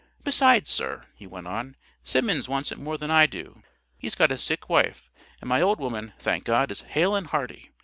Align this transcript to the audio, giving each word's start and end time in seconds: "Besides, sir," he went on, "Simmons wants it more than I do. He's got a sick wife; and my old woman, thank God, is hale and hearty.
"Besides, 0.23 0.71
sir," 0.71 1.03
he 1.13 1.27
went 1.27 1.45
on, 1.45 1.75
"Simmons 2.03 2.49
wants 2.49 2.71
it 2.71 2.79
more 2.79 2.97
than 2.97 3.11
I 3.11 3.27
do. 3.27 3.61
He's 3.99 4.15
got 4.15 4.31
a 4.31 4.37
sick 4.39 4.67
wife; 4.67 5.11
and 5.41 5.47
my 5.47 5.61
old 5.61 5.77
woman, 5.79 6.13
thank 6.17 6.43
God, 6.43 6.71
is 6.71 6.81
hale 6.81 7.13
and 7.13 7.27
hearty. 7.27 7.69